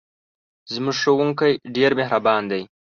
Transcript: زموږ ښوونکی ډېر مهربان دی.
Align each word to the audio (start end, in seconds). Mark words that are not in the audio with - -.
زموږ 0.73 0.95
ښوونکی 1.01 1.51
ډېر 1.75 1.91
مهربان 1.99 2.41
دی. 2.51 2.61